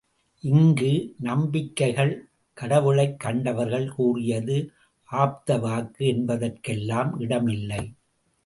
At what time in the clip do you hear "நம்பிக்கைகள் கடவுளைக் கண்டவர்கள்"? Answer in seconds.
1.19-3.89